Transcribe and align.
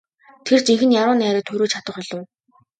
Тэр 0.45 0.59
жинхэнэ 0.65 0.95
яруу 1.01 1.15
найраг 1.21 1.43
туурвиж 1.45 1.71
чадах 1.73 1.95
болов 1.97 2.09
уу? 2.19 2.23